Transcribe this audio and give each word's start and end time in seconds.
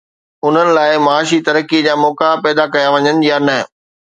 انهن 0.45 0.67
لاءِ 0.75 0.91
معاشي 1.05 1.37
ترقي 1.47 1.79
جا 1.89 1.93
موقعا 2.05 2.33
پيدا 2.47 2.65
ڪيا 2.73 2.87
وڃن 2.93 3.17
يا 3.29 3.37
نه؟ 3.47 3.57